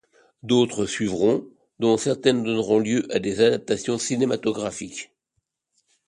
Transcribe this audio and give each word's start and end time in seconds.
D'autres 0.41 0.87
suivront, 0.87 1.47
dont 1.77 1.95
certaines 1.95 2.41
donneront 2.43 2.79
lieu 2.79 3.05
à 3.15 3.19
des 3.19 3.39
adaptations 3.39 3.99
cinématographiques. 3.99 5.11